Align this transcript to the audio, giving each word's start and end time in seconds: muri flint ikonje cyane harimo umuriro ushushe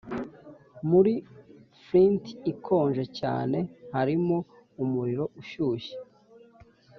muri 0.89 1.13
flint 1.83 2.23
ikonje 2.51 3.03
cyane 3.19 3.59
harimo 3.93 4.37
umuriro 4.83 5.25
ushushe 5.41 5.93